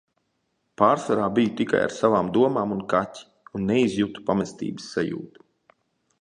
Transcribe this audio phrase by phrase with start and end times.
[0.81, 3.27] Pārsvarā biju tikai ar savām domām un kaķi.
[3.59, 5.47] Un neizjutu pamestības sajūtu.